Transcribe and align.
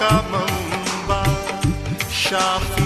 Kamamba 0.00 1.20
Shafi 2.08 2.79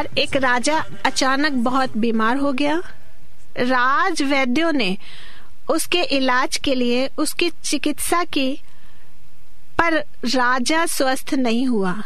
बार 0.00 0.18
एक 0.18 0.36
राजा 0.36 0.84
अचानक 1.06 1.52
बहुत 1.52 1.96
बीमार 1.96 2.36
हो 2.36 2.52
गया। 2.52 2.82
राज 3.58 4.22
वैद्यों 4.22 4.72
ने 4.72 4.96
उसके 5.70 6.02
इलाज 6.02 6.56
के 6.56 6.74
लिए 6.74 7.10
उसकी 7.18 7.50
चिकित्सा 7.64 8.24
की, 8.24 8.60
पर 9.78 9.94
राजा 10.24 10.86
स्वस्थ 10.86 11.34
नहीं 11.34 11.66
हुआ। 11.66 12.02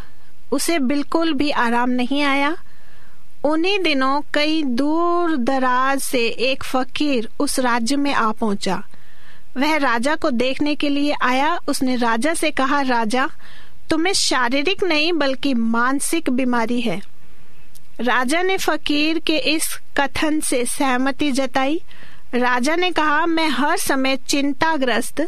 उसे 0.52 0.78
बिल्कुल 0.78 1.32
भी 1.32 1.50
आराम 1.50 1.90
नहीं 1.90 2.22
आया। 2.22 2.56
उन्हीं 3.44 3.78
दिनों 3.78 4.20
कई 4.34 4.62
दूर 4.62 5.36
दराज 5.36 6.00
से 6.00 6.26
एक 6.26 6.64
फकीर 6.64 7.28
उस 7.40 7.58
राज्य 7.58 7.96
में 7.96 8.14
आ 8.14 8.32
पहुँचा। 8.32 8.82
वह 9.56 9.76
राजा 9.76 10.16
को 10.16 10.30
देखने 10.30 10.74
के 10.74 10.88
लिए 10.88 11.14
आया। 11.22 11.58
उसने 11.68 11.96
राजा 11.96 12.34
से 12.34 12.50
कहा, 12.50 12.80
राजा, 12.80 13.30
तुम्हें 13.90 14.12
शारीरिक 14.12 14.84
नहीं, 14.84 15.12
बल्कि 15.12 15.54
मानसिक 15.54 16.30
बीमारी 16.30 16.80
है। 16.80 17.13
राजा 18.00 18.42
ने 18.42 18.56
फकीर 18.58 19.18
के 19.18 19.36
इस 19.36 19.78
कथन 19.96 20.40
से 20.40 20.64
सहमति 20.64 21.32
जताई। 21.32 21.82
राजा 22.34 22.76
ने 22.76 22.90
कहा, 22.90 23.26
मैं 23.26 23.48
हर 23.48 23.76
समय 23.76 24.16
चिंताग्रस्त, 24.16 25.20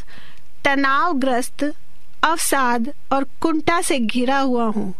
तनावग्रस्त, 0.64 1.72
अवसाद 2.24 2.92
और 3.12 3.24
कुंटा 3.24 3.80
से 3.80 3.98
घिरा 3.98 4.38
हुआ 4.38 4.64
हूँ। 4.64 4.94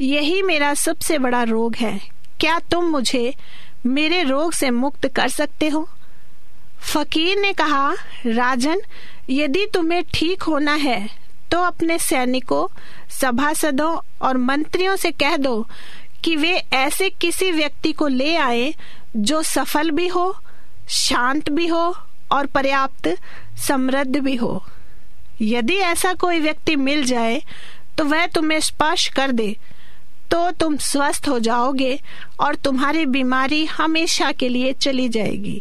यही 0.00 0.42
मेरा 0.42 0.74
सबसे 0.74 1.18
बड़ा 1.18 1.42
रोग 1.42 1.76
है। 1.76 2.00
क्या 2.40 2.58
तुम 2.58 2.84
मुझे 2.84 3.34
मेरे 3.86 4.22
रोग 4.22 4.52
से 4.52 4.70
मुक्त 4.70 5.08
कर 5.08 5.28
सकते 5.28 5.68
हो? 5.68 5.88
फकीर 6.92 7.38
ने 7.38 7.52
कहा, 7.52 7.94
राजन, 8.26 8.80
यदि 9.30 9.66
तुम्हें 9.74 10.04
ठीक 10.14 10.42
होना 10.42 10.74
है 10.74 11.08
तो 11.50 11.58
अपने 11.58 11.98
सैनिकों, 11.98 12.66
सभासदों 13.10 13.98
और 14.22 14.36
मंत्रियों 14.36 14.96
से 14.96 15.10
कह 15.10 15.36
दो 15.36 15.68
कि 16.24 16.36
वे 16.36 16.52
ऐसे 16.72 17.08
किसी 17.10 17.50
व्यक्ति 17.52 17.92
को 17.92 18.06
ले 18.08 18.34
आए 18.36 18.72
जो 19.16 19.42
सफल 19.42 19.90
भी 19.90 20.06
हो, 20.08 20.34
शांत 20.88 21.50
भी 21.50 21.66
हो 21.66 21.94
और 22.32 22.46
पर्याप्त 22.46 23.08
समृद्ध 23.66 24.16
भी 24.16 24.34
हो। 24.36 24.64
यदि 25.42 25.76
ऐसा 25.76 26.12
कोई 26.14 26.40
व्यक्ति 26.40 26.76
मिल 26.76 27.04
जाए 27.04 27.42
तो 27.98 28.04
वह 28.04 28.26
तुम्हें 28.26 28.60
स्पर्श 28.60 29.06
कर 29.08 29.32
दे 29.32 29.56
तो 30.30 30.50
तुम 30.50 30.76
स्वस्थ 30.76 31.28
हो 31.28 31.38
जाओगे 31.38 31.98
और 32.40 32.54
तुम्हारी 32.54 33.04
बीमारी 33.06 33.64
हमेशा 33.66 34.30
के 34.32 34.48
लिए 34.48 34.72
चली 34.72 35.08
जाएगी। 35.08 35.60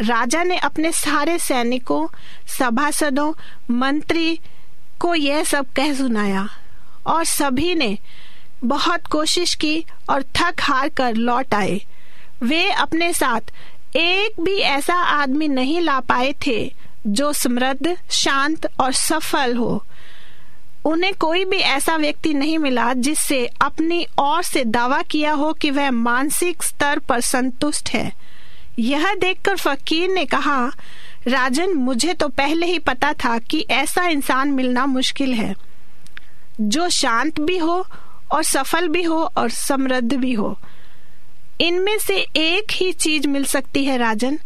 राजा 0.00 0.42
ने 0.42 0.56
अपने 0.58 0.92
सारे 0.92 1.38
सैनिकों, 1.38 2.06
सभासदों, 2.58 3.32
मंत्री 3.70 4.38
को 5.00 5.14
यह 5.14 5.44
सब 5.44 5.72
कह 5.72 5.92
सुनाया 5.94 6.48
और 7.06 7.24
सभी 7.24 7.74
ने 7.74 7.96
बहुत 8.64 9.06
कोशिश 9.06 9.54
की 9.54 9.84
और 10.10 10.22
थक 10.22 10.54
हार 10.60 10.88
कर 10.88 11.14
लौट 11.14 11.54
आए। 11.54 11.80
वे 12.42 12.70
अपने 12.70 13.12
साथ 13.12 13.40
एक 13.96 14.40
भी 14.40 14.58
ऐसा 14.58 14.94
आदमी 14.94 15.48
नहीं 15.48 15.80
ला 15.80 16.00
पाए 16.00 16.34
थे 16.46 16.74
जो 17.06 17.32
समृद्ध, 17.32 17.96
शांत 18.10 18.66
और 18.80 18.92
सफल 18.92 19.56
हो। 19.56 19.84
उन्हें 20.84 21.14
कोई 21.14 21.44
भी 21.44 21.56
ऐसा 21.56 21.96
व्यक्ति 21.96 22.34
नहीं 22.34 22.58
मिला 22.58 22.92
जिससे 22.92 23.46
अपनी 23.60 24.06
ओर 24.20 24.42
से 24.42 24.64
दावा 24.64 25.02
किया 25.02 25.32
हो 25.32 25.52
कि 25.52 25.70
वह 25.70 25.90
मानसिक 25.90 26.62
स्तर 26.62 26.98
पर 26.98 27.20
संतुष्ट 27.20 27.88
है। 27.88 28.12
यह 28.78 29.14
देखकर 29.14 29.56
फकीर 29.56 30.10
ने 30.10 30.24
कहा, 30.24 30.72
राजन, 31.28 31.72
मुझे 31.72 32.14
तो 32.14 32.28
पहले 32.28 32.66
ही 32.66 32.78
पता 32.78 33.12
था 33.12 33.38
कि 33.38 33.66
ऐसा 33.70 34.06
इंसान 34.06 34.48
मिलना 34.48 34.86
मुश्किल 34.86 35.34
है। 35.34 35.54
जो 36.60 36.88
शांत 36.88 37.40
भी 37.40 37.58
हो 37.58 37.86
और 38.32 38.42
सफल 38.42 38.88
भी 38.88 39.02
हो 39.02 39.22
और 39.36 39.50
समृद्ध 39.50 40.14
भी 40.14 40.32
हो। 40.32 40.58
इनमें 41.60 41.98
से 41.98 42.16
एक 42.36 42.72
ही 42.72 42.92
चीज़ 42.92 43.28
मिल 43.28 43.44
सकती 43.44 43.84
है, 43.84 43.96
राजन। 43.98 44.38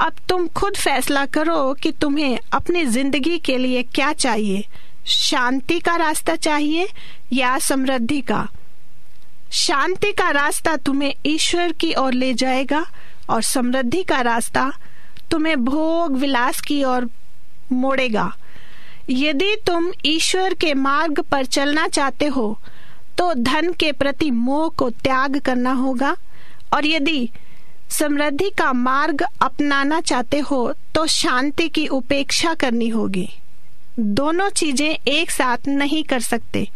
अब 0.00 0.12
तुम 0.28 0.46
खुद 0.48 0.76
फैसला 0.76 1.24
करो 1.26 1.72
कि 1.74 1.92
तुम्हें 1.92 2.38
अपनी 2.52 2.84
ज़िंदगी 2.84 3.38
के 3.38 3.58
लिए 3.58 3.82
क्या 3.82 4.12
चाहिए। 4.12 4.64
शांति 5.06 5.78
का 5.80 5.96
रास्ता 5.96 6.36
चाहिए 6.36 6.88
या 7.32 7.58
समृद्धि 7.58 8.20
का? 8.20 8.46
शांति 9.52 10.12
का 10.12 10.30
रास्ता 10.30 10.76
तुम्हें 10.76 11.14
ईश्वर 11.26 11.72
की 11.72 11.92
ओर 11.94 12.12
ले 12.12 12.32
जाएगा 12.34 12.84
और 13.30 13.42
समृद्धि 13.42 14.02
का 14.02 14.20
रास्ता 14.20 14.70
तुम्हें 15.30 15.56
भोग 15.56 16.16
विलास 16.16 16.60
की 16.60 16.82
ओर 16.84 17.08
मोड़ेगा। 17.72 18.32
यदि 19.10 19.56
तुम 19.66 19.92
ईश्वर 20.04 20.54
के 20.54 20.74
मार्ग 20.74 21.20
पर 21.20 21.44
चलना 21.44 21.88
चाहते 21.88 22.26
हो 22.26 22.58
तो 23.18 23.32
धन 23.34 23.72
के 23.72 23.92
प्रति 23.92 24.30
मोह 24.30 24.68
को 24.68 24.90
त्याग 24.90 25.38
करना 25.40 25.72
होगा। 25.72 26.16
और 26.74 26.86
यदि 26.86 27.28
समृद्धि 27.90 28.50
का 28.50 28.72
मार्ग 28.72 29.22
अपनाना 29.42 30.00
चाहते 30.00 30.38
हो 30.40 30.72
तो 30.94 31.06
शांति 31.06 31.68
की 31.68 31.86
उपेक्षा 31.88 32.54
करनी 32.54 32.88
होगी। 32.88 33.28
दोनों 33.98 34.48
चीज़ें 34.50 34.88
एक 34.88 35.30
साथ 35.30 35.68
नहीं 35.68 36.02
कर 36.04 36.20
सकते। 36.20 36.68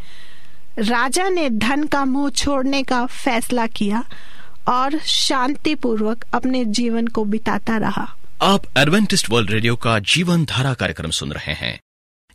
राजा 0.78 1.28
ने 1.28 1.48
धन 1.50 1.86
का 1.86 2.04
मोह 2.04 2.28
छोड़ने 2.30 2.82
का 2.82 3.04
फैसला 3.06 3.66
किया 3.66 4.04
और 4.68 4.98
शांति 4.98 5.74
पूर्वक 5.74 6.24
अपने 6.34 6.64
जीवन 6.64 7.06
को 7.06 7.24
बिताता 7.24 7.76
रहा। 7.76 8.06
आप 8.42 8.66
एडवेंटिस्ट 8.78 9.30
वर्ल्ड 9.30 9.50
रेडियो 9.50 9.76
का 9.76 9.98
जीवन 10.06 10.44
धारा 10.44 10.74
कार्यक्रम 10.74 11.10
सुन 11.10 11.32
रहे 11.32 11.52
हैं। 11.54 11.78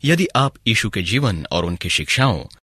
यदि 0.03 0.27
आप 0.35 0.53
यीशु 0.67 0.89
के 0.89 1.01
जीवन 1.01 1.45
और 1.51 1.65
उनकी 1.65 1.89
शिक्षाओं 1.89 2.39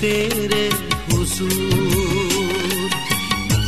तेरे 0.00 0.64
हुजूर 1.12 2.90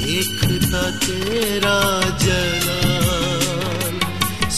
देखता 0.00 0.82
तेरा 1.04 1.78
जलाल, 2.24 3.98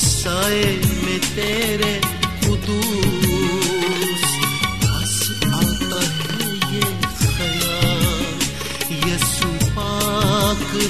साए 0.01 0.67
में 1.05 1.21
तेरे 1.29 1.95
है 2.45 2.77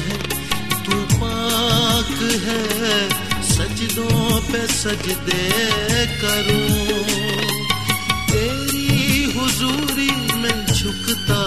है, 0.06 0.18
तू 0.84 0.96
है, 2.44 2.62
सजदों 3.52 4.40
पे 4.50 4.66
सजदे 4.74 5.46
करूँ। 6.20 7.11
झुकता 10.82 11.42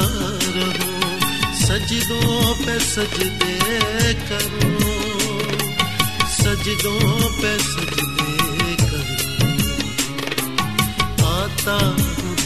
रहो 0.55 0.91
सजदों 1.61 2.43
पे 2.59 2.75
सजदे 2.85 3.55
करो 4.27 4.69
सजदों 6.35 7.17
पे 7.39 7.51
सजदे 7.65 8.75
करो। 8.83 9.17
आता 11.31 11.79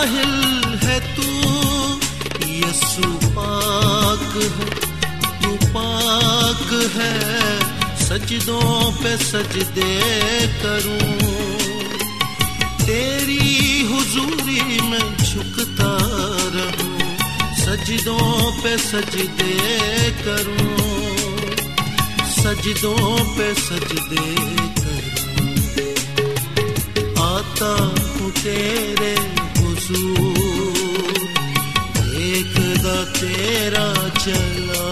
में 0.00 0.10
साहिल 0.10 0.78
है 0.82 1.16
तू, 1.16 1.22
यसु 2.50 3.28
पाक 3.28 4.36
है, 4.36 4.70
तू 5.42 5.66
पाक 5.66 6.92
है, 6.92 7.60
सजदों 7.96 8.92
पे 8.92 9.16
सजदे 9.16 10.00
करूँ। 10.46 11.20
तेरी 12.86 13.82
हुजूरी 13.82 14.80
में 14.80 15.16
झुकता 15.16 15.98
रहूँ, 16.54 17.16
सजदों 17.56 18.62
पे 18.62 18.78
सजदे 18.78 19.58
करूँ। 20.10 20.76
सजदों 22.30 23.34
पे 23.34 23.54
सजदे 23.54 24.34
करूँ। 24.74 25.00
आता 27.22 27.82
हूँ 27.82 28.30
तेरे 28.30 29.40
हुजूर 29.90 31.18
देखदा 32.10 32.96
तेरा 33.18 33.86
चला 34.18 34.84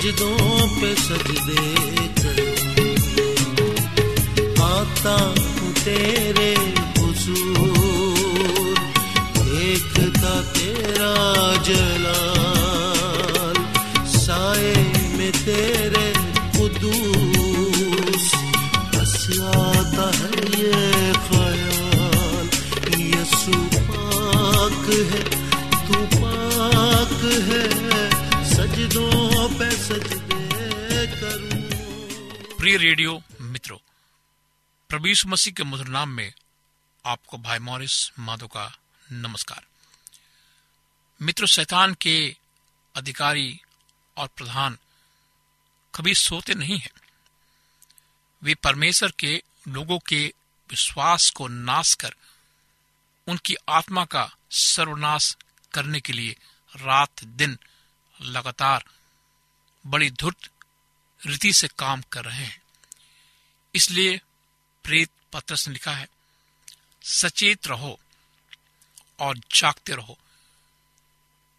सजदों 0.00 0.66
पे 0.80 0.90
सजदे 0.96 1.64
करूँ 2.20 2.52
आता 4.68 5.16
हूँ 5.28 5.72
तेरे 5.84 6.52
हुजूर। 6.98 8.78
देखता 9.44 10.34
तेरा 10.56 11.14
जलाल। 11.68 12.39
प्रिय 32.70 32.78
रेडियो 32.78 33.22
मित्रों 33.40 35.06
यीशु 35.06 35.28
मसीह 35.28 35.52
के 35.52 35.64
मधुर 35.64 35.88
नाम 35.88 36.08
में 36.08 36.32
आपको 37.06 37.38
भाई 37.38 37.58
मॉरिस 37.58 38.10
माधो 38.18 38.46
का 38.46 38.78
नमस्कार। 39.12 39.66
मित्र, 41.22 41.46
शैतान 41.46 41.94
के 41.94 42.36
अधिकारी 42.94 43.60
और 44.16 44.28
प्रधान 44.28 44.78
कभी 45.94 46.14
सोते 46.14 46.54
नहीं 46.54 46.78
हैं। 46.78 46.90
वे 48.42 48.54
परमेश्वर 48.54 49.12
के, 49.18 49.42
लोगों 49.68 49.98
के 49.98 50.34
विश्वास 50.70 51.30
को 51.30 51.48
नाश 51.48 51.94
कर, 51.94 52.14
उनकी 53.28 53.56
आत्मा 53.68 54.04
का 54.04 54.36
सर्वनाश 54.50 55.36
करने 55.74 56.00
के 56.00 56.12
लिए 56.12 56.36
रात 56.76 57.24
दिन 57.24 57.58
लगातार 58.22 58.84
बड़ी 59.86 60.10
धुर्त 60.10 60.50
रीति 61.26 61.52
से 61.52 61.68
काम 61.68 62.02
कर 62.12 62.24
रहे 62.24 62.44
हैं। 62.44 62.59
इसलिए 63.74 64.20
प्रेत 64.84 65.10
पत्रस 65.32 65.66
ने 65.68 65.72
लिखा 65.72 65.92
है, 65.92 66.08
सचेत 67.02 67.66
रहो 67.66 67.98
और 69.18 69.38
जागते 69.38 69.94
रहो, 69.94 70.18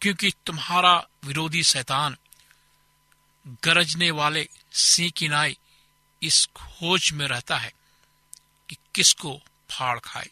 क्योंकि 0.00 0.32
तुम्हारा 0.46 1.06
विरोधी 1.24 1.62
शैतान 1.62 2.16
गरजने 3.64 4.10
वाले 4.10 4.48
सिंह 4.72 5.10
की 5.10 5.28
नाई 5.28 5.56
इस 6.22 6.46
खोज 6.46 7.10
में 7.12 7.26
रहता 7.26 7.56
है 7.58 7.72
कि 8.68 8.76
किसको 8.94 9.40
फाड़ 9.70 9.98
खाए। 9.98 10.28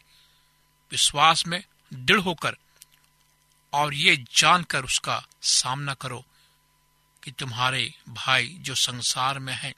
विश्वास 0.91 1.47
में 1.47 1.63
दृढ़ 1.93 2.19
होकर 2.19 2.57
और 3.73 3.93
ये 3.93 4.15
जानकर 4.35 4.83
उसका 4.83 5.25
सामना 5.41 5.93
करो 5.93 6.25
कि 7.23 7.31
तुम्हारे 7.31 7.93
भाई 8.09 8.47
जो 8.59 8.75
संसार 8.75 9.39
में 9.39 9.53
हैं, 9.53 9.73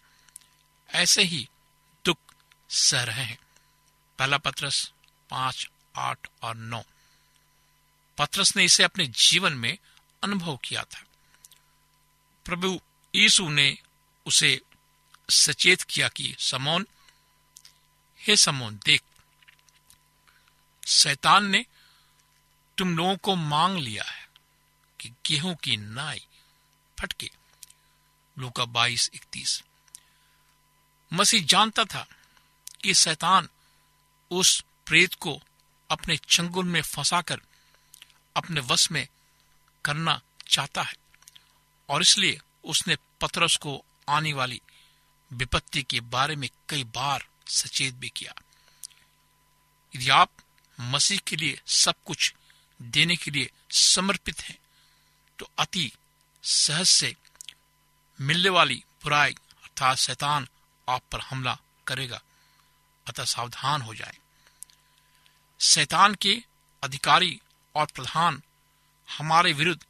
ऐसे 0.89 1.23
ही 1.23 1.49
सह 2.73 3.03
रहे 3.03 3.23
हैं। 3.23 3.39
पहला 4.19 4.37
पत्रस 4.37 4.91
पाँच, 5.29 5.69
आठ 5.95 6.27
और 6.41 6.55
नौ। 6.55 6.83
पत्रस 8.17 8.55
ने 8.55 8.65
इसे 8.65 8.83
अपने 8.83 9.05
जीवन 9.07 9.53
में 9.53 9.77
अनुभव 10.23 10.57
किया 10.57 10.83
था। 10.83 11.03
प्रभु 12.45 12.81
यीशु 13.15 13.49
ने 13.49 13.77
उसे 14.25 14.61
सचेत 15.29 15.81
किया 15.81 16.07
कि, 16.07 16.35
समोन, 16.39 16.87
हे 18.19 18.35
समोन, 18.35 18.79
देख, 18.85 19.01
शैतान 20.87 21.45
ने 21.45 21.65
तुम 22.77 22.97
लोगों 22.97 23.17
को 23.17 23.35
मांग 23.35 23.77
लिया 23.77 24.03
है 24.03 24.29
कि 24.99 25.09
गेहूँ 25.09 25.55
की 25.55 25.77
नाई 25.77 26.27
फटके। 26.99 27.29
लूका 28.39 28.65
बाईस, 28.65 29.09
इकतीस। 29.13 29.63
मसीह 31.13 31.45
जानता 31.45 31.85
था 31.85 32.07
कि 32.83 32.93
शैतान 32.93 33.47
उस 34.31 34.63
प्रेत 34.85 35.13
को 35.13 35.39
अपने 35.89 36.17
चंगुल 36.29 36.65
में 36.65 36.81
फंसाकर 36.81 37.41
अपने 38.35 38.61
वश 38.61 38.91
में 38.91 39.07
करना 39.85 40.19
चाहता 40.47 40.81
है। 40.81 40.93
और 41.89 42.01
इसलिए 42.01 42.39
उसने 42.63 42.95
पतरस 43.21 43.55
को 43.55 43.83
आने 44.09 44.33
वाली 44.33 44.61
विपत्ति 45.31 45.83
के 45.83 45.99
बारे 45.99 46.35
में 46.35 46.49
कई 46.69 46.83
बार 46.83 47.25
सचेत 47.47 47.93
भी 47.93 48.09
किया। 48.09 48.33
यदि 49.93 50.09
आप 50.09 50.29
मसीह 50.77 51.19
के 51.27 51.35
लिए 51.35 51.61
सब 51.67 51.93
कुछ 52.05 52.33
देने 52.79 53.15
के 53.15 53.31
लिए 53.31 53.49
समर्पित 53.71 54.41
हैं 54.41 54.57
तो 55.39 55.49
अति 55.59 55.91
सहज 56.43 56.85
से 56.85 57.15
मिलने 58.19 58.49
वाली 58.49 58.83
बुराई 59.03 59.31
अर्थात 59.31 59.97
शैतान 59.97 60.47
आप 60.87 61.01
पर 61.11 61.19
हमला 61.21 61.57
करेगा। 61.87 62.21
अतः 63.07 63.23
सावधान 63.23 63.81
हो 63.81 63.95
जाए। 63.95 64.17
शैतान 65.59 66.15
के 66.15 66.43
अधिकारी 66.83 67.41
और 67.75 67.85
प्रधान 67.85 68.41
हमारे 69.17 69.53
विरुद्ध 69.53 69.85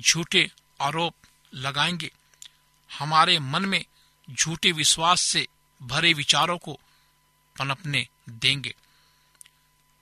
झूठे 0.00 0.50
आरोप 0.80 1.14
लगाएँगे। 1.54 2.10
हमारे 2.98 3.38
मन 3.38 3.64
में 3.64 3.84
झूठे 4.30 4.72
विश्वास 4.72 5.20
से 5.20 5.48
भरे 5.82 6.12
विचारों 6.12 6.58
को 6.58 6.80
पनपने 7.58 8.08
देंगे। 8.28 8.74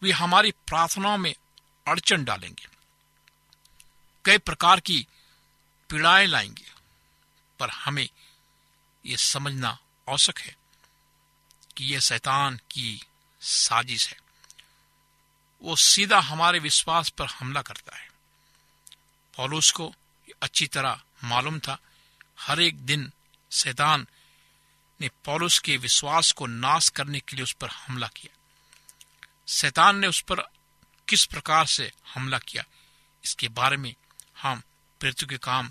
वे 0.03 0.11
हमारी 0.11 0.51
प्रार्थनाओं 0.51 1.19
में 1.19 1.35
अड़चन 1.89 2.25
डालेंगे। 2.25 2.67
कई 4.25 4.39
प्रकार 4.39 4.81
की 4.81 5.07
पीड़ाएँ 5.91 6.27
लाएँगे, 6.27 6.73
पर 7.59 7.71
हमें 7.71 8.09
यह 9.07 9.17
समझना 9.17 9.79
आवश्यक 10.09 10.39
है। 10.39 10.57
कि 11.77 11.85
यह 11.85 12.01
शैतान 12.01 12.57
की 12.71 13.01
साजिश 13.41 14.09
है। 14.09 14.17
वो 15.63 15.77
सीधा 15.77 16.21
हमारे 16.21 16.59
विश्वास 16.59 17.09
पर 17.09 17.27
हमला 17.27 17.63
करता 17.63 17.97
है। 17.97 18.09
पौलुस 19.37 19.71
को 19.71 19.95
अच्छी 20.43 20.67
तरह 20.67 21.03
मालूम 21.25 21.59
था। 21.59 21.79
हर 22.41 22.61
एक 22.61 22.79
दिन 22.79 23.13
शैतान 23.53 24.07
ने 25.01 25.09
पौलुस 25.25 25.59
के 25.59 25.77
विश्वास 25.77 26.33
को 26.33 26.47
नाश 26.47 26.89
करने 26.89 27.21
के 27.21 27.37
लिए 27.37 27.43
उस 27.43 27.53
पर 27.53 27.69
हमला 27.69 28.07
किया। 28.07 28.37
शैतान 29.49 29.99
ने 29.99 30.07
उस 30.07 30.21
पर 30.21 30.43
किस 31.09 31.25
प्रकार 31.25 31.67
से 31.67 31.91
हमला 32.15 32.39
किया, 32.39 32.65
इसके 33.25 33.49
बारे 33.49 33.77
में 33.77 33.95
हम 34.43 34.63
पृथ्वी 35.01 35.27
के 35.27 35.39
काम 35.39 35.71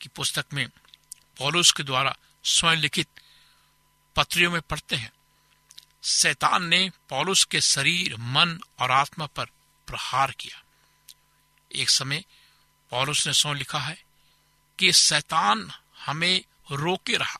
की 0.00 0.08
पुस्तक 0.08 0.44
में 0.52 0.68
पौलुस 1.38 1.72
के 1.72 1.82
द्वारा 1.82 2.16
स्वयं 2.44 2.76
लिखित 2.76 3.08
पत्रियों 4.16 4.50
में 4.50 4.60
पढ़ते 4.60 4.96
हैं। 4.96 5.12
शैतान 6.04 6.64
ने 6.64 6.90
पौलुस 7.08 7.44
के 7.44 7.60
शरीर, 7.60 8.16
मन 8.16 8.60
और 8.78 8.90
आत्मा 8.90 9.26
पर 9.26 9.44
प्रहार 9.86 10.30
किया। 10.30 10.62
एक 11.74 11.90
समय 11.90 12.24
पौलुस 12.90 13.26
ने 13.26 13.32
स्वयं 13.32 13.54
लिखा 13.54 13.78
है 13.78 14.04
कि 14.78 14.92
शैतान 14.92 15.72
हमें 16.06 16.44
रोके 16.72 17.16
रहा। 17.16 17.38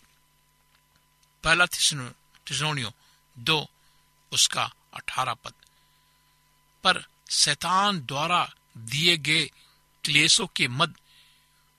पहला 1.45 1.67
थिसोनियो 1.67 2.93
दो, 3.39 3.69
उसका 4.33 4.73
अठारह 4.95 5.35
पद। 5.35 5.55
पर 6.85 7.05
शैतान 7.31 8.01
द्वारा 8.01 8.55
दिए 8.77 9.17
गए 9.17 9.51
क्लेशों 10.05 10.47
के 10.47 10.69
मद 10.69 10.97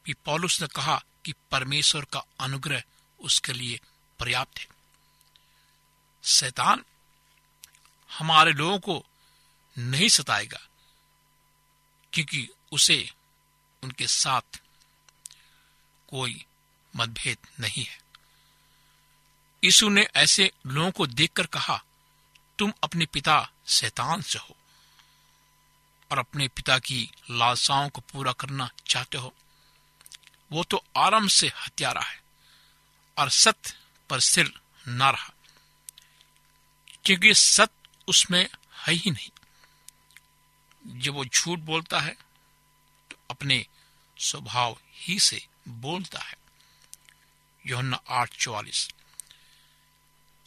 भी 0.05 0.13
पौलुस 0.13 0.61
ने 0.61 0.67
कहा 0.67 1.03
कि 1.25 1.33
परमेश्वर 1.51 2.05
का 2.05 2.23
अनुग्रह 2.39 2.83
उसके 3.19 3.53
लिए 3.53 3.79
पर्याप्त 4.19 4.59
है। 4.59 4.72
शैतान 6.23 6.83
हमारे 8.11 8.51
लोगों 8.51 8.79
को 8.79 9.03
नहीं 9.77 10.09
सताएगा, 10.09 10.59
क्योंकि 12.13 12.47
उसे 12.71 13.09
उनके 13.83 14.07
साथ 14.07 14.61
कोई 16.09 16.45
मतभेद 16.93 17.37
नहीं 17.59 17.83
है। 17.83 18.01
यीशु 19.63 19.89
ने 19.89 20.07
ऐसे 20.15 20.51
लोगों 20.67 20.91
को 20.91 21.07
देखकर 21.07 21.45
कहा, 21.45 21.83
तुम 22.59 22.73
अपने 22.83 23.05
पिता 23.05 23.51
शैतान 23.67 24.21
से 24.21 24.39
हो 24.39 24.55
और 26.11 26.19
अपने 26.19 26.47
पिता 26.47 26.77
की 26.79 27.09
लालसाओं 27.31 27.89
को 27.89 28.01
पूरा 28.01 28.31
करना 28.31 28.69
चाहते 28.87 29.17
हो। 29.17 29.33
वो 30.51 30.63
तो 30.63 30.83
आराम 30.97 31.27
से 31.27 31.47
हत्यारा 31.57 32.01
है 32.01 32.21
और 33.17 33.29
सत्य 33.29 33.73
पर 34.09 34.19
सिर 34.19 34.53
न 34.87 35.01
रहा। 35.01 35.33
क्योंकि 37.05 37.33
सत्य 37.33 37.89
उसमें 38.07 38.49
है 38.77 38.93
ही 38.93 39.11
नहीं। 39.11 39.29
जब 40.99 41.13
वो 41.13 41.25
झूठ 41.25 41.59
बोलता 41.59 41.99
है 41.99 42.13
तो 43.11 43.15
अपने 43.29 43.65
स्वभाव 44.17 44.77
ही 44.93 45.19
से 45.19 45.47
बोलता 45.67 46.19
है। 46.19 46.35
योहन्ना 47.65 48.01
आठ 48.09 48.37
चौवालीस। 48.37 48.89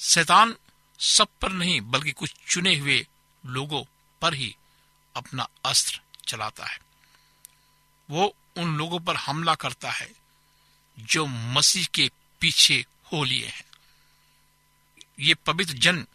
शैतान 0.00 0.56
सब 0.98 1.28
पर 1.40 1.52
नहीं, 1.52 1.80
बल्कि 1.80 2.12
कुछ 2.12 2.34
चुने 2.48 2.76
हुए 2.76 3.06
लोगों 3.46 3.84
पर 4.20 4.34
ही 4.34 4.56
अपना 5.16 5.48
अस्त्र 5.64 6.00
चलाता 6.28 6.66
है। 6.66 6.78
वो 8.10 8.36
उन 8.56 8.76
लोगों 8.76 9.00
पर 9.00 9.16
हमला 9.16 9.54
करता 9.54 9.90
है, 9.90 10.12
जो 10.98 11.26
मसीह 11.26 11.86
के 11.94 12.10
पीछे 12.40 12.86
हो 13.12 13.24
लिए 13.24 13.46
हैं। 13.46 13.64
ये 15.20 15.34
पवित्र 15.34 15.72
जन 15.72 16.06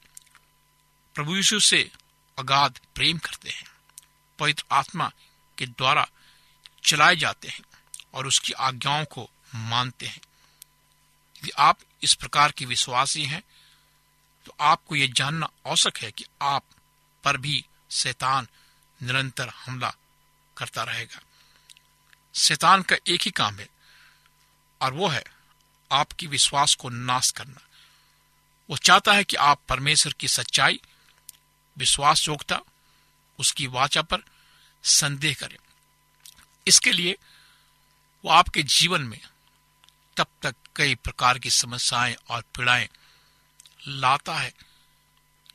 प्रभु 1.16 1.36
यीशु 1.36 1.60
से 1.60 1.90
अगाध 2.38 2.80
प्रेम 2.96 3.18
करते 3.18 3.50
हैं, 3.50 3.66
पवित्र 4.40 4.64
आत्मा 4.72 5.12
के 5.58 5.66
द्वारा 5.66 6.08
चलाए 6.84 7.16
जाते 7.16 7.48
हैं 7.48 7.62
और 8.14 8.28
उसकी 8.28 8.54
आज्ञाओं 8.54 9.06
को 9.06 9.30
मानते 9.56 10.06
हैं। 10.06 10.22
यदि 11.38 11.50
आप 11.60 11.80
इस 12.04 12.14
प्रकार 12.14 12.52
के 12.52 12.66
विश्वासी 12.66 13.24
हैं 13.26 13.42
तो 14.46 14.56
आपको 14.62 14.96
यह 14.96 15.12
जानना 15.14 15.50
आवश्यक 15.68 15.98
है 15.98 16.12
कि 16.12 16.26
आप 16.42 16.64
पर 17.24 17.38
भी 17.38 17.64
शैतान 17.92 18.48
निरंतर 19.00 19.50
हमला 19.56 19.94
करता 20.58 20.84
रहेगा। 20.84 21.20
शैतान 22.36 22.82
का 22.82 22.96
एक 23.08 23.22
ही 23.22 23.32
काम 23.32 23.60
है, 23.60 23.68
और 24.82 24.94
वो 24.94 25.08
है 25.08 25.24
आपकी 25.92 26.28
विश्वास 26.28 26.76
को 26.76 26.90
नाश 26.90 27.32
करना। 27.32 27.62
वो 28.70 28.78
चाहता 28.78 29.14
है 29.14 29.24
कि 29.24 29.36
आप 29.36 29.62
परमेश्वर 29.70 30.14
की 30.14 30.28
सच्चाई 30.28 30.80
विश्वास 31.78 32.28
योग्यता 32.28 32.60
उसकी 33.40 33.68
वाचा 33.68 34.02
पर 34.02 34.18
संदेह 34.84 35.36
करें। 35.40 35.58
इसके 36.68 36.92
लिए 36.92 37.18
वो 38.26 38.32
आपके 38.32 38.64
जीवन 38.64 39.02
में 39.02 39.22
तब 40.18 40.28
तक 40.42 40.56
कई 40.76 40.96
प्रकार 40.96 41.40
की 41.40 41.50
समस्याएँ 41.50 42.16
और 42.30 42.42
पीड़ाएँ 42.42 42.90
लाता 43.88 44.36
है, 44.36 44.54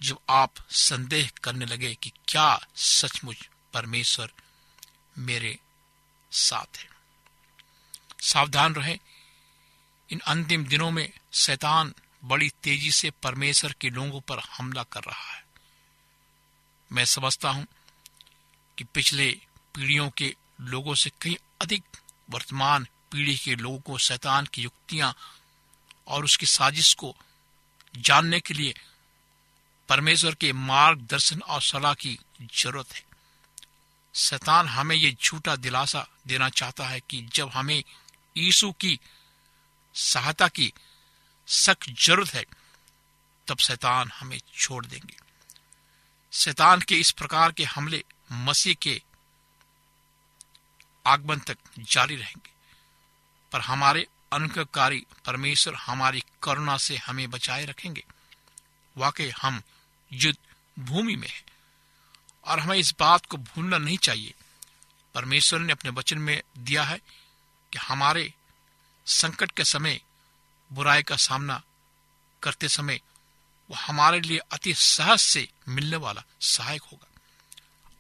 जब 0.03 0.19
आप 0.31 0.55
संदेह 0.71 1.31
करने 1.45 1.67
लगे 1.67 1.95
कि 1.95 2.13
क्या 2.29 2.61
सचमुच 2.77 3.49
परमेश्वर 3.75 4.33
मेरे 5.19 5.59
साथ 6.33 6.79
है। 6.79 6.89
सावधान 8.21 8.75
रहे। 8.75 8.99
इन 10.11 10.19
अंतिम 10.19 10.65
दिनों 10.65 10.91
में 10.91 11.13
शैतान 11.33 11.95
बड़ी 12.25 12.51
तेज़ी 12.63 12.91
से 12.91 13.11
परमेश्वर 13.11 13.73
के 13.73 13.91
लोगों 13.91 14.21
पर 14.21 14.39
हमला 14.39 14.83
कर 14.83 15.01
रहा 15.01 15.33
है। 15.33 15.36
मैं 16.93 17.05
समझता 17.05 17.51
हूँ 17.51 17.67
कि 18.79 18.85
पिछले 18.85 19.41
पीढ़ियों 19.75 20.11
के 20.11 20.37
लोगों 20.61 20.95
से 20.95 21.11
कहीं 21.11 21.37
अधिक 21.63 21.85
वर्तमान 22.31 22.87
पीढ़ी 23.13 23.37
के 23.37 23.55
लोगों 23.55 23.79
को 23.79 23.99
शैतान 23.99 24.47
की 24.47 24.63
युक्तियाँ 24.63 25.15
और 26.07 26.25
उसकी 26.25 26.47
साजिश 26.47 26.95
को 26.95 27.17
जानने 27.97 28.41
के 28.41 28.55
लिए 28.55 28.75
परमेश्वर 29.89 30.35
के 30.35 30.53
मार्गदर्शन 30.53 31.41
और 31.41 31.63
सलाह 31.63 31.95
की 31.95 32.19
ज़रूरत 32.55 32.93
है। 32.93 33.05
शैतान 34.15 34.69
हमें 34.69 34.97
यह 34.97 35.17
झूठा 35.23 35.57
दिलासा 35.57 36.09
देना 36.27 36.49
चाहता 36.49 36.87
है 36.87 37.01
कि 37.01 37.29
जब 37.35 37.49
हमें 37.49 37.85
यीशु 38.37 38.73
की 38.73 39.01
सहायता 39.95 40.49
की 40.49 40.73
सख्त 41.47 41.91
ज़रूरत 41.91 42.35
है, 42.35 42.45
तब 43.49 43.59
शैतान 43.59 44.11
हमें 44.15 44.41
छोड़ 44.55 44.87
देंगे। 44.87 45.26
शैतान 46.37 46.81
के 46.81 46.97
इस 46.97 47.11
प्रकार 47.11 47.53
के 47.53 47.65
हमले 47.65 48.05
मसीह 48.33 48.75
के 48.75 49.03
आगमन 51.07 51.39
तक 51.39 51.59
जारी 51.79 52.17
रहेंगे। 52.17 52.51
पर 53.53 53.61
हमारे 53.61 54.07
अनुकारी 54.33 55.07
परमेश्वर 55.27 55.75
हमारी 55.75 56.25
करुणा 56.43 56.77
से 56.77 56.97
हमें 56.97 57.31
बचाए 57.31 57.65
रखेंगे। 57.65 58.05
वाकई 58.97 59.31
हम 59.31 59.63
युद्ध 60.13 60.39
भूमि 60.79 61.17
में 61.17 61.29
हैं 61.29 61.45
और 62.45 62.61
हमें 62.61 62.77
इस 62.77 62.95
बात 63.01 63.27
को 63.27 63.37
भूलना 63.37 63.79
नहीं 63.79 63.99
चाहिए। 63.99 64.35
परमेश्वर 65.15 65.61
ने 65.61 65.73
अपने 65.73 65.91
वचन 65.91 66.19
में 66.19 66.43
दिया 66.59 66.85
है 66.85 66.99
कि 67.73 67.79
हमारे 67.79 68.35
संकट 69.07 69.51
के 69.51 69.65
समय, 69.65 70.01
बुराई 70.73 71.03
का 71.03 71.17
सामना 71.17 71.63
करते 72.43 72.69
समय 72.69 73.01
वो 73.71 73.77
हमारे 73.77 74.21
लिए 74.21 74.39
अति 74.53 74.75
सहज 74.75 75.19
से 75.19 75.49
मिलने 75.69 75.97
वाला 75.97 76.23
सहायक 76.41 76.83
होगा। 76.83 77.07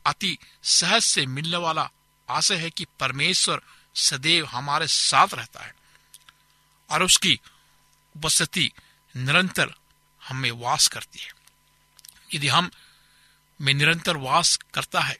अति 0.06 0.36
सहज 0.62 1.02
से 1.02 1.26
मिलने 1.26 1.56
वाला 1.56 1.88
आशय 2.28 2.56
है 2.56 2.70
कि 2.70 2.86
परमेश्वर 3.00 3.60
सदैव 3.94 4.46
हमारे 4.46 4.86
साथ 4.86 5.34
रहता 5.34 5.64
है 5.64 5.74
और 6.90 7.02
उसकी 7.02 7.40
उपस्थिति 8.14 8.70
निरंतर 9.14 9.74
हमें 10.22 10.50
वास 10.50 10.88
करती 10.88 11.18
है। 11.18 11.30
यदि 12.34 12.48
हम 12.48 12.70
में 13.60 13.72
निरंतर 13.74 14.16
वास 14.16 14.56
करता 14.74 15.00
है 15.00 15.18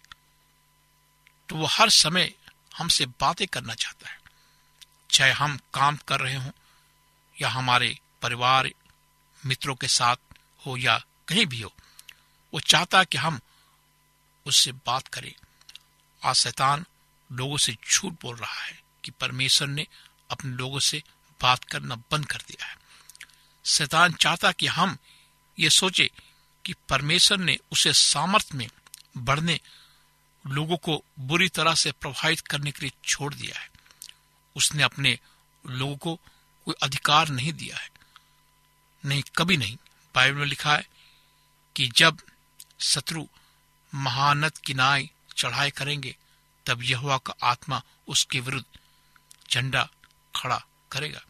तो 1.48 1.56
वो 1.56 1.66
हर 1.66 1.90
समय 1.90 2.32
हमसे 2.76 3.06
बातें 3.20 3.46
करना 3.46 3.74
चाहता 3.74 4.08
है। 4.08 4.18
चाहे 5.10 5.32
हम 5.32 5.56
काम 5.74 5.96
कर 6.08 6.20
रहे 6.20 6.34
हों 6.34 6.50
या 7.36 7.48
हमारे 7.48 7.98
परिवार, 8.22 8.70
मित्रों 9.42 9.74
के 9.74 9.88
साथ 9.88 10.16
हो 10.66 10.76
या 10.76 10.98
कहीं 11.28 11.46
भी 11.46 11.60
हो, 11.60 11.72
वो 12.54 12.60
चाहता 12.60 13.04
कि 13.04 13.18
हम 13.18 13.40
उससे 14.46 14.72
बात 14.86 15.08
करें। 15.08 15.32
आज 16.22 16.34
शैतान 16.34 16.84
लोगों 17.30 17.56
से 17.56 17.76
झूठ 17.90 18.12
बोल 18.12 18.36
रहा 18.36 18.62
है 18.62 18.80
कि 19.04 19.10
परमेश्वर 19.10 19.68
ने 19.68 19.86
अपने 20.30 20.50
लोगों 20.50 20.80
से 20.80 21.02
बात 21.40 21.64
करना 21.64 21.94
बंद 22.10 22.26
कर 22.26 22.38
दिया 22.38 22.66
है। 22.66 22.76
शैतान 23.64 24.12
चाहता 24.12 24.52
कि 24.52 24.66
हम 24.66 24.96
ये 25.58 25.70
सोचे 25.70 26.10
कि 26.64 26.74
परमेश्वर 26.88 27.38
ने 27.38 27.58
उसे 27.72 27.92
सामर्थ्य 27.92 28.56
में 28.58 28.68
बढ़ने 29.16 29.60
लोगों 30.44 30.76
को 30.76 31.02
बुरी 31.18 31.48
तरह 31.48 31.74
से 31.74 31.92
प्रभावित 31.92 32.40
करने 32.40 32.70
के 32.70 32.80
लिए 32.82 32.92
छोड़ 33.04 33.34
दिया 33.34 33.58
है। 33.60 33.70
उसने 34.56 34.82
अपने 34.82 35.18
लोगों 35.64 35.96
को 35.96 36.14
कोई 36.66 36.74
अधिकार 36.82 37.28
नहीं 37.28 37.52
दिया 37.52 37.76
है, 37.76 37.90
नहीं, 39.04 39.22
कभी 39.36 39.56
नहीं। 39.56 39.76
बाइबल 40.16 40.38
में 40.38 40.46
लिखा 40.46 40.76
है 40.76 40.88
कि 41.76 41.86
जब 41.86 42.18
शत्रु 42.80 43.28
महानत 43.94 44.56
की 44.56 44.74
नाई 44.74 45.10
चढ़ाई 45.36 45.70
करेंगे, 45.70 46.16
तब 46.66 46.82
यहुआ 46.82 47.18
का 47.18 47.34
आत्मा 47.42 47.82
उसके 48.08 48.40
विरुद्ध 48.40 48.78
झंडा 49.50 49.88
खड़ा 50.36 50.66
करेगा। 50.92 51.20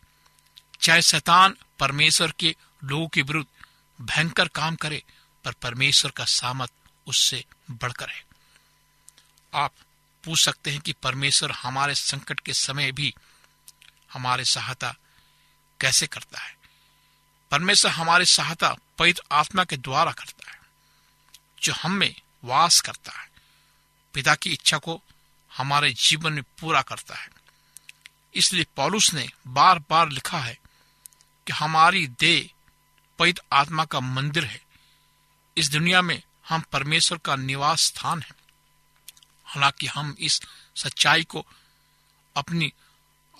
चाहे 0.81 1.03
शैतान 1.03 1.57
परमेश्वर 1.79 2.33
के 2.33 2.57
लोगों 2.85 3.09
के 3.09 3.23
विरुद्ध 3.23 3.67
भयंकर 4.01 4.49
काम 4.49 4.77
करे, 4.77 5.03
पर 5.45 5.53
परमेश्वर 5.53 6.11
का 6.11 6.25
सामत 6.25 6.71
उससे 7.07 7.45
बढ़कर 7.71 8.11
है। 8.11 8.25
आप 9.55 9.73
पूछ 10.25 10.45
सकते 10.45 10.71
हैं 10.71 10.81
कि 10.81 10.93
परमेश्वर 10.93 11.53
हमारे 11.53 11.95
संकट 11.95 12.41
के 12.41 12.53
समय 12.53 12.93
भी 12.93 13.15
हमारे 14.13 14.45
सहायता 14.45 14.95
कैसे 15.81 16.07
करता 16.07 16.39
है। 16.39 16.56
परमेश्वर 17.51 17.91
हमारी 17.91 18.25
सहायता 18.25 18.77
पवित्र 18.99 19.23
आत्मा 19.33 19.65
के 19.65 19.77
द्वारा 19.77 20.13
करता 20.13 20.51
है, 20.51 20.61
जो 21.63 21.73
हम 21.73 21.93
में 21.93 22.21
वास 22.45 22.81
करता 22.81 23.13
है। 23.13 23.31
पिता 24.15 24.35
की 24.35 24.53
इच्छा 24.53 24.79
को 24.79 25.03
हमारे 25.57 25.93
जीवन 25.93 26.33
में 26.33 26.43
पूरा 26.43 26.83
करता 26.83 27.15
है। 27.15 27.29
इसलिए 28.35 28.67
पौलुस 28.77 29.15
ने 29.15 29.29
बार 29.47 29.79
बार 29.79 30.09
लिखा 30.09 30.39
है 30.39 30.59
कि 31.47 31.53
हमारी 31.53 32.07
देह 32.07 32.51
पवित्र 33.19 33.43
आत्मा 33.53 33.85
का 33.85 34.01
मंदिर 34.01 34.45
है। 34.45 34.63
इस 35.57 35.71
दुनिया 35.71 36.03
में 36.03 36.23
हम 36.49 36.61
परमेश्वर 36.61 37.19
का 37.19 37.37
निवास 37.37 37.81
स्थान 37.81 38.23
है। 38.23 38.33
हालाँकि 39.45 39.87
हम 39.87 40.17
इस 40.21 40.41
सच्चाई 40.77 41.25
को 41.25 41.47
अपनी 42.37 42.73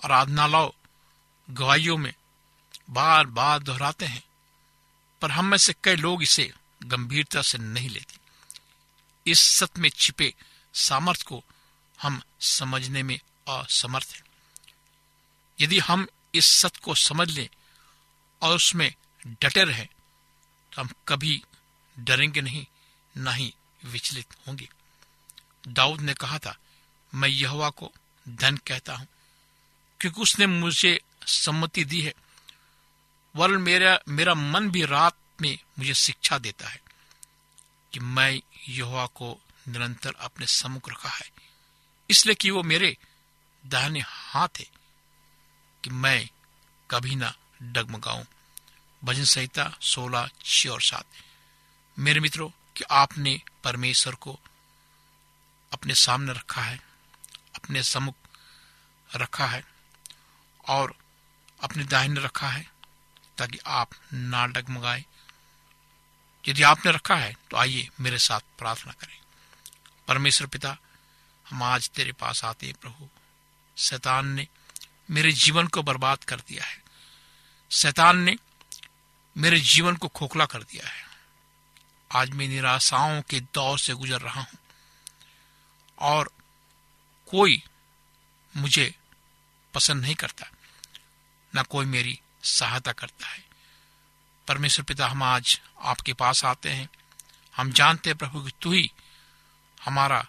आराधनालय, 0.05 0.69
गवाहियों 1.49 1.97
में 1.97 2.13
बार 2.89 3.25
बार 3.27 3.59
दोहराते 3.59 4.05
हैं, 4.05 4.23
पर 5.21 5.31
हम 5.31 5.45
में 5.45 5.57
से 5.57 5.73
कई 5.83 5.95
लोग 5.95 6.23
इसे 6.23 6.51
गंभीरता 6.83 7.41
से 7.41 7.57
नहीं 7.57 7.89
लेते। 7.89 8.15
इस 9.25 9.39
सत 9.39 9.77
में 9.77 9.89
छिपे 9.89 10.33
सामर्थ्य 10.73 11.25
को 11.27 11.43
हम 11.99 12.21
समझने 12.39 13.03
में 13.03 13.19
असमर्थ 13.47 14.13
हैं। 14.13 14.23
यदि 15.59 15.79
हम 15.79 16.07
इस 16.35 16.45
सत 16.55 16.75
को 16.75 16.95
समझ 16.95 17.29
लें 17.29 17.47
और 18.41 18.55
उसमें 18.55 18.91
डटे 19.25 19.63
रहें 19.63 19.87
तो 20.71 20.81
हम 20.81 20.89
कभी 21.07 21.41
डरेंगे 21.97 22.41
नहीं, 22.41 22.65
ना 23.15 23.31
ही 23.31 23.53
विचलित 23.85 24.35
होंगे। 24.47 24.67
दाऊद 25.65 26.01
ने 26.01 26.13
कहा 26.13 26.37
था, 26.39 26.55
मैं 27.13 27.29
यहवा 27.29 27.69
को 27.69 27.91
धन 28.25 28.57
कहता 28.57 28.95
हूँ, 28.95 29.07
क्योंकि 29.99 30.21
उसने 30.21 30.45
मुझे 30.47 30.99
सम्मति 31.27 31.83
दी 31.85 32.01
है। 32.01 32.13
वरन 33.37 33.61
मेरा 33.61 33.99
मेरा 34.07 34.33
मन 34.33 34.69
भी 34.69 34.85
रात 34.85 35.17
में 35.41 35.59
मुझे 35.79 35.93
शिक्षा 35.93 36.37
देता 36.37 36.67
है 36.67 36.81
कि 37.93 37.99
मैं 37.99 38.41
यहोवा 38.69 39.05
को 39.05 39.41
निरंतर 39.67 40.13
अपने 40.19 40.45
सम्मुख 40.45 40.89
रखा 40.89 41.09
है। 41.09 41.31
इसलिए 42.09 42.35
कि 42.35 42.51
वो 42.51 42.63
मेरे 42.63 42.97
दाहिने 43.65 44.03
हाथ 44.07 44.47
है 44.59 44.65
कि 45.83 45.89
मैं 45.89 46.29
कभी 46.91 47.15
ना 47.15 47.35
डगमगाऊं। 47.61 48.23
भजन 49.03 49.23
संहिता 49.23 49.77
सोलह 49.81 50.29
छ 50.45 50.67
और 50.67 50.81
सात। 50.81 51.05
मेरे 51.99 52.19
मित्रों, 52.19 52.49
कि 52.49 52.83
आपने 52.83 53.41
परमेश्वर 53.63 54.15
को 54.15 54.39
अपने 55.73 55.95
सामने 55.95 56.33
रखा 56.33 56.61
है, 56.61 56.81
अपने 57.55 57.83
सम्मुख 57.83 58.15
रखा 59.15 59.45
है 59.45 59.63
और 60.67 60.95
अपने 61.63 61.83
दाहिने 61.83 62.21
रखा 62.21 62.49
है। 62.49 62.76
ताकि 63.37 63.59
आप 63.65 63.89
ना 64.13 64.45
डगमगाए। 64.47 65.05
यदि 66.47 66.63
आपने 66.63 66.91
रखा 66.91 67.15
है 67.15 67.35
तो 67.51 67.57
आइए 67.57 67.89
मेरे 67.99 68.17
साथ 68.17 68.39
प्रार्थना 68.39 68.91
करें। 68.91 69.17
परमेश्वर 70.07 70.47
पिता, 70.47 70.77
हम 71.49 71.63
आज 71.63 71.89
तेरे 71.89 72.11
पास 72.11 72.43
आते 72.45 72.65
हैं 72.65 72.75
प्रभु। 72.81 73.09
शैतान 73.77 74.27
ने 74.27 74.47
मेरे 75.11 75.31
जीवन 75.31 75.67
को 75.67 75.83
बर्बाद 75.83 76.23
कर 76.23 76.39
दिया 76.39 76.65
है। 76.65 76.83
शैतान 77.71 78.17
ने 78.17 78.37
मेरे 79.37 79.59
जीवन 79.59 79.95
को 79.95 80.07
खोखला 80.07 80.45
कर 80.45 80.63
दिया 80.63 80.87
है। 80.87 81.07
आज 82.11 82.29
मैं 82.29 82.47
निराशाओं 82.47 83.21
के 83.21 83.39
दौर 83.39 83.79
से 83.79 83.93
गुजर 83.93 84.21
रहा 84.21 84.41
हूँ। 84.41 84.57
और 85.99 86.31
कोई 87.27 87.63
मुझे 88.57 88.95
पसंद 89.73 90.01
नहीं 90.01 90.15
करता। 90.15 90.45
ना 91.55 91.63
कोई 91.63 91.85
मेरी 91.85 92.19
सहायता 92.43 92.91
करता 92.91 93.27
है। 93.27 93.45
परमेश्वर 94.47 94.85
पिता, 94.85 95.07
हम 95.07 95.23
आज 95.23 95.61
आपके 95.81 96.13
पास 96.13 96.45
आते 96.45 96.69
हैं। 96.69 96.89
हम 97.55 97.71
जानते 97.71 98.09
हैं 98.09 98.17
प्रभु 98.17 98.41
कि 98.41 98.51
तू 98.61 98.71
ही 98.71 98.91
हमारा 99.85 100.27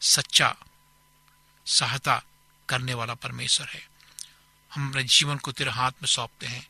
सच्चा 0.00 0.56
सहायता 1.66 2.22
करने 2.68 2.94
वाला 2.94 3.14
परमेश्वर 3.14 3.68
है। 3.68 3.88
हम 4.74 4.90
अपने 4.90 5.04
जीवन 5.04 5.36
को 5.36 5.52
तेरे 5.52 5.70
हाथ 5.70 5.90
में 5.90 6.06
सौंपते 6.06 6.46
हैं 6.46 6.68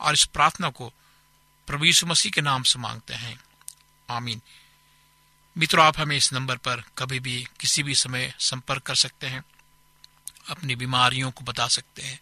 और 0.00 0.14
इस 0.14 0.24
प्रार्थना 0.24 0.70
को 0.70 0.92
प्रभु 1.66 1.84
यीशु 1.84 2.06
मसीह 2.06 2.32
के 2.32 2.40
नाम 2.40 2.62
से 2.62 2.78
मांगते 2.78 3.14
हैं। 3.14 3.40
आमीन। 4.10 4.42
मित्रों, 5.58 5.86
आप 5.86 5.98
हमें 5.98 6.16
इस 6.16 6.32
नंबर 6.32 6.56
पर 6.56 6.84
कभी 6.98 7.20
भी 7.20 7.48
किसी 7.60 7.82
भी 7.82 7.94
समय 7.94 8.34
संपर्क 8.40 8.82
कर 8.82 8.94
सकते 8.94 9.26
हैं। 9.26 9.44
अपनी 10.48 10.76
बीमारियों 10.76 11.30
को 11.30 11.40
बता 11.40 11.68
सकते 11.68 12.02
हैं। 12.02 12.20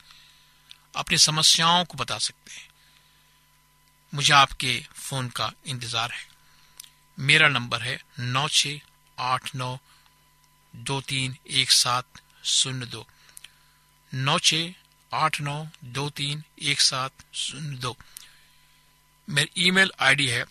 अपनी 0.99 1.19
समस्याओं 1.19 1.85
को 1.85 1.99
बता 1.99 2.19
सकते 2.21 2.53
हैं। 2.53 2.67
मुझे 4.13 4.33
आपके 4.35 4.79
फ़ोन 4.95 5.29
का 5.31 5.53
इंतज़ार 5.67 6.11
है। 6.13 6.27
मेरा 7.19 7.49
नंबर 7.49 7.83
है 7.83 7.99
नौ 8.21 8.47
छ 8.51 8.79
आठ 9.19 9.55
नौ 9.55 9.77
दो 10.75 11.01
तीन 11.03 11.37
एक 11.53 11.71
सात 11.73 12.21
शून्य 12.47 12.87
दो। 12.87 13.07
नौ 14.13 14.39
छ 14.41 14.55
आठ 15.13 15.41
नौ 15.41 15.57
दो 15.85 16.09
तीन 16.13 16.43
एक 16.65 16.81
सात 16.81 17.25
शून्य 17.37 17.77
दो। 17.79 17.97
मेरी 19.29 19.67
ईमेल 19.67 19.93
आईडी 20.01 20.27
है 20.29 20.45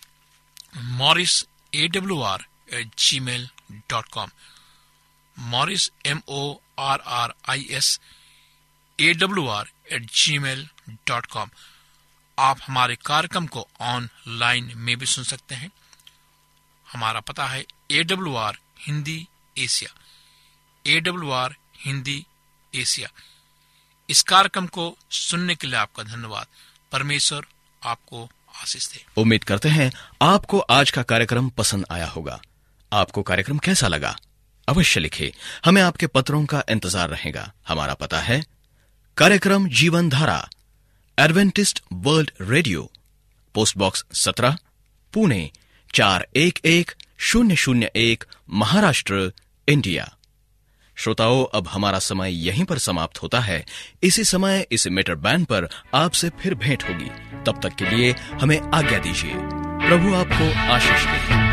Morris 0.77 1.43
A 1.73 1.87
W 1.87 2.21
R 2.23 2.45
at 2.73 2.91
Gmail 3.21 3.49
dot 3.89 4.07
com. 4.11 4.29
Morris 5.37 5.89
M 6.05 6.21
O 6.29 6.41
R 6.79 6.99
R 7.13 7.33
I 7.49 7.67
S 7.71 7.99
A 8.99 9.13
W 9.13 9.47
R 9.47 9.67
at 9.93 10.05
Gmail 10.39 10.67
dot 11.07 11.25
com 11.25 11.49
आप 12.37 12.59
हमारे 12.63 12.95
कार्यक्रम 13.05 13.45
को 13.47 13.67
ऑनलाइन 13.81 14.71
में 14.75 14.95
भी 14.97 15.05
सुन 15.05 15.23
सकते 15.23 15.55
हैं। 15.55 15.69
हमारा 16.87 17.19
पता 17.19 17.45
है 17.45 17.65
A 17.91 18.03
W 18.03 18.35
R 18.35 18.57
Hindi 18.81 19.27
Asia. 19.57 19.89
A 20.85 20.99
W 20.99 21.31
R 21.31 21.55
Hindi 21.79 22.25
Asia. 22.73 23.09
इस 24.09 24.21
कार्यक्रम 24.23 24.67
को 24.67 24.97
सुनने 25.11 25.55
के 25.55 25.67
लिए 25.67 25.77
आपका 25.77 26.03
धन्यवाद। 26.03 26.47
परमेश्वर 26.91 27.45
आपको 27.81 28.27
आशीष 28.61 28.91
दे। 28.93 29.05
उम्मीद 29.21 29.43
करते 29.43 29.69
हैं 29.69 29.91
आपको 30.23 30.59
आज 30.59 30.91
का 30.91 31.03
कार्यक्रम 31.05 31.49
पसंद 31.57 31.85
आया 31.91 32.07
होगा। 32.07 32.39
आपको 32.91 33.21
कार्यक्रम 33.23 33.57
कैसा 33.59 33.87
लगा? 33.87 34.15
अवश्य 34.67 34.99
लिखे। 34.99 35.33
हमें 35.65 35.81
आपके 35.81 36.07
पत्रों 36.07 36.45
का 36.45 36.63
इंतज़ार 36.69 37.09
रहेगा। 37.09 37.51
हमारा 37.67 37.93
पता 37.95 38.19
है 38.21 38.43
कार्यक्रम 39.17 39.69
Jeevan 39.69 40.09
Dhara 40.09 40.49
Adventist 41.19 41.83
World 41.93 42.31
Radio 42.41 42.91
post 43.53 43.77
box 43.77 44.05
सत्रह, 44.13 44.57
पुणे, 45.13 45.51
चार 45.93 46.27
एक 46.35 46.59
एक 46.65 46.91
शून्य 47.17 47.55
शून्य 47.55 47.91
एक, 47.95 48.23
महाराष्ट्र 48.49 49.31
इंडिया 49.67 50.15
श्रोताओं, 50.95 51.45
अब 51.53 51.67
हमारा 51.67 51.99
समय 51.99 52.47
यहीं 52.47 52.63
पर 52.63 52.77
समाप्त 52.77 53.23
होता 53.23 53.39
है। 53.39 53.65
इसी 54.03 54.23
समय, 54.23 54.67
इस 54.71 54.87
मीटर 54.87 55.15
बैंड 55.15 55.45
पर 55.45 55.69
आपसे 55.95 56.29
फिर 56.29 56.55
भेंट 56.55 56.83
होगी। 56.83 57.09
तब 57.43 57.59
तक 57.63 57.75
के 57.75 57.89
लिए 57.89 58.15
हमें 58.41 58.61
आज्ञा 58.73 58.99
दीजिए। 58.99 59.33
प्रभु 59.87 60.15
आपको 60.15 60.73
आशीष 60.73 61.05
दे। 61.05 61.46